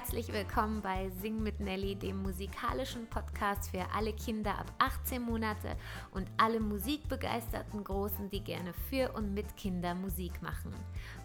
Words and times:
Herzlich 0.00 0.32
willkommen 0.32 0.80
bei 0.80 1.10
Sing 1.20 1.42
mit 1.42 1.60
Nelly, 1.60 1.94
dem 1.94 2.22
musikalischen 2.22 3.06
Podcast 3.08 3.70
für 3.70 3.84
alle 3.94 4.14
Kinder 4.14 4.58
ab 4.58 4.72
18 4.78 5.20
Monate 5.20 5.76
und 6.12 6.26
alle 6.38 6.58
musikbegeisterten 6.58 7.84
Großen, 7.84 8.30
die 8.30 8.42
gerne 8.42 8.72
für 8.88 9.12
und 9.12 9.34
mit 9.34 9.58
Kindern 9.58 10.00
Musik 10.00 10.40
machen. 10.40 10.72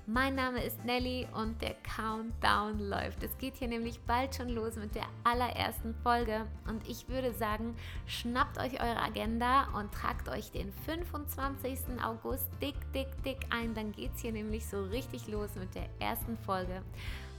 Mein 0.07 0.35
Name 0.35 0.61
ist 0.61 0.83
Nelly 0.83 1.25
und 1.33 1.61
der 1.61 1.75
Countdown 1.95 2.79
läuft. 2.79 3.23
Es 3.23 3.37
geht 3.37 3.55
hier 3.55 3.69
nämlich 3.69 4.01
bald 4.01 4.35
schon 4.35 4.49
los 4.49 4.75
mit 4.75 4.93
der 4.93 5.07
allerersten 5.23 5.95
Folge 6.03 6.45
und 6.67 6.85
ich 6.85 7.07
würde 7.07 7.33
sagen, 7.33 7.77
schnappt 8.07 8.59
euch 8.59 8.73
eure 8.73 9.01
Agenda 9.01 9.69
und 9.73 9.93
tragt 9.93 10.27
euch 10.27 10.51
den 10.51 10.73
25. 10.85 12.03
August 12.03 12.49
dick, 12.61 12.75
dick, 12.93 13.07
dick 13.23 13.47
ein. 13.51 13.73
Dann 13.73 13.93
geht 13.93 14.11
es 14.15 14.21
hier 14.21 14.33
nämlich 14.33 14.67
so 14.67 14.83
richtig 14.83 15.29
los 15.29 15.55
mit 15.55 15.73
der 15.75 15.87
ersten 15.99 16.37
Folge. 16.39 16.83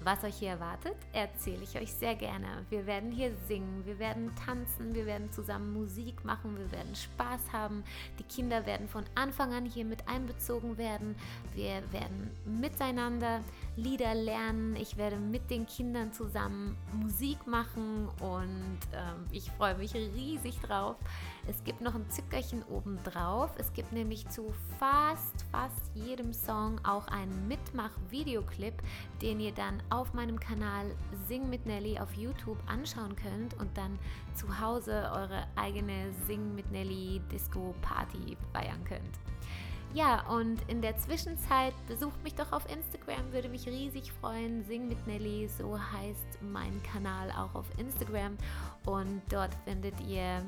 Was 0.03 0.23
euch 0.23 0.37
hier 0.37 0.51
erwartet, 0.51 0.95
erzähle 1.13 1.63
ich 1.63 1.77
euch 1.77 1.93
sehr 1.93 2.15
gerne. 2.15 2.47
Wir 2.71 2.87
werden 2.87 3.11
hier 3.11 3.33
singen, 3.49 3.85
wir 3.85 3.99
werden 3.99 4.31
tanzen, 4.37 4.95
wir 4.95 5.07
werden 5.07 5.33
zusammen 5.33 5.73
Musik 5.73 6.25
machen, 6.25 6.57
wir 6.57 6.71
werden 6.71 6.95
Spaß 6.95 7.53
haben. 7.53 7.83
Die 8.19 8.23
Kinder 8.23 8.67
werden 8.67 8.89
von 8.89 9.05
Anfang 9.15 9.53
an 9.53 9.65
hier 9.65 9.85
mit 9.85 10.09
einbezogen 10.09 10.79
werden. 10.79 11.17
Wir 11.55 11.83
werden 11.93 12.31
miteinander 12.45 13.41
Lieder 13.77 14.15
lernen. 14.15 14.75
Ich 14.77 14.97
werde 14.97 15.17
mit 15.17 15.51
den 15.51 15.67
Kindern 15.67 16.11
zusammen 16.11 16.77
Musik 16.95 17.47
machen 17.47 18.09
und 18.21 18.79
ähm, 18.95 19.25
ich 19.31 19.51
freue 19.53 19.77
mich 19.77 19.95
riesig 19.95 20.59
drauf. 20.61 20.97
Es 21.47 21.63
gibt 21.63 21.83
noch 21.83 21.95
ein 21.95 22.09
Zückerchen 22.09 22.63
obendrauf. 22.65 23.51
Es 23.59 23.73
gibt 23.75 23.93
nämlich 23.93 24.27
zu 24.31 24.53
fast, 24.79 25.45
fast 25.53 25.91
jedem 25.95 26.33
Song 26.33 26.81
auch 26.85 27.07
einen 27.09 27.49
Mitmach-Videoclip, 27.49 28.83
den 29.21 29.41
ihr 29.41 29.53
dann 29.53 29.83
auf 29.91 30.15
meinem 30.15 30.41
Kanal 30.41 30.87
Sing 31.29 31.51
mit 31.51 31.67
Nelly 31.67 31.99
auf 31.99 32.15
YouTube 32.15 32.59
anschauen 32.67 33.15
könnt 33.15 33.55
und 33.61 33.77
dann 33.77 33.99
zu 34.35 34.59
Hause 34.59 35.11
eure 35.15 35.47
eigene 35.55 36.13
Sing 36.27 36.55
mit 36.55 36.71
Nelly 36.73 37.21
Disco 37.31 37.75
Party 37.83 38.39
feiern 38.55 38.83
könnt. 38.85 39.36
Ja, 39.95 40.29
und 40.29 40.61
in 40.69 40.83
der 40.83 40.97
Zwischenzeit 40.99 41.73
besucht 41.89 42.23
mich 42.23 42.35
doch 42.35 42.53
auf 42.53 42.71
Instagram, 42.71 43.33
würde 43.33 43.49
mich 43.49 43.67
riesig 43.67 44.13
freuen. 44.21 44.63
Sing 44.65 44.89
mit 44.89 45.07
Nelly, 45.07 45.49
so 45.49 45.79
heißt 45.79 46.43
mein 46.43 46.83
Kanal 46.83 47.31
auch 47.31 47.55
auf 47.55 47.67
Instagram. 47.79 48.37
Und 48.85 49.23
dort 49.31 49.55
findet 49.65 49.99
ihr 50.01 50.43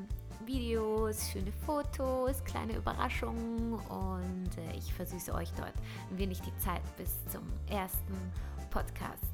Videos, 0.45 1.31
schöne 1.31 1.53
Fotos, 1.67 2.43
kleine 2.45 2.77
Überraschungen 2.77 3.75
und 3.75 4.59
äh, 4.59 4.77
ich 4.77 4.93
versüße 4.95 5.35
euch 5.35 5.51
dort 5.57 5.75
ein 6.11 6.19
wenig 6.19 6.41
die 6.41 6.57
Zeit 6.59 6.83
bis 6.97 7.25
zum 7.27 7.43
ersten 7.69 8.15
Podcast, 8.71 9.25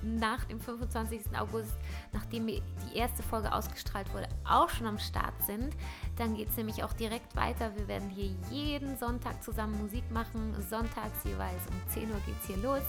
nach 0.02 0.44
dem 0.44 0.60
25. 0.60 1.22
August, 1.38 1.72
nachdem 2.12 2.48
die 2.48 2.62
erste 2.94 3.24
Folge 3.24 3.54
ausgestrahlt 3.54 4.14
wurde, 4.14 4.28
auch 4.44 4.68
schon 4.68 4.86
am 4.86 5.00
Start 5.00 5.34
sind. 5.46 5.74
Dann 6.18 6.36
geht 6.36 6.50
es 6.50 6.58
nämlich 6.58 6.84
auch 6.84 6.92
direkt 6.92 7.38
weiter. 7.38 7.72
Wir 7.78 7.88
werden 7.88 8.10
hier 8.10 8.32
jeden 8.52 8.98
Sonntag 8.98 9.42
zusammen 9.44 9.82
Musik 9.82 10.04
machen. 10.12 10.54
Sonntags 10.70 11.24
jeweils 11.24 11.62
um 11.70 11.94
10 11.94 12.12
Uhr 12.12 12.20
geht 12.26 12.36
es 12.42 12.48
hier 12.48 12.58
los. 12.58 12.84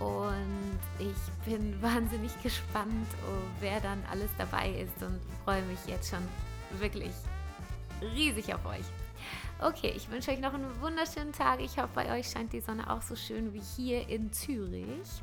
Und 0.00 0.78
ich 0.98 1.52
bin 1.52 1.82
wahnsinnig 1.82 2.32
gespannt, 2.42 3.08
oh, 3.28 3.42
wer 3.60 3.78
dann 3.80 4.02
alles 4.10 4.30
dabei 4.38 4.70
ist 4.70 5.02
und 5.02 5.20
freue 5.44 5.62
mich 5.64 5.84
jetzt 5.86 6.08
schon 6.08 6.26
wirklich 6.80 7.12
riesig 8.00 8.54
auf 8.54 8.64
euch. 8.64 9.03
Okay, 9.60 9.92
ich 9.96 10.10
wünsche 10.10 10.30
euch 10.30 10.40
noch 10.40 10.52
einen 10.52 10.80
wunderschönen 10.80 11.32
Tag. 11.32 11.60
Ich 11.60 11.78
hoffe, 11.78 11.90
bei 11.94 12.18
euch 12.18 12.28
scheint 12.28 12.52
die 12.52 12.60
Sonne 12.60 12.90
auch 12.90 13.02
so 13.02 13.16
schön 13.16 13.54
wie 13.54 13.62
hier 13.76 14.08
in 14.08 14.32
Zürich. 14.32 15.22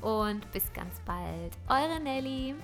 Und 0.00 0.50
bis 0.52 0.72
ganz 0.72 1.00
bald. 1.06 1.56
Eure 1.68 2.00
Nelly. 2.00 2.54